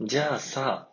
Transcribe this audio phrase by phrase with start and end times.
[0.00, 0.87] じゃあさ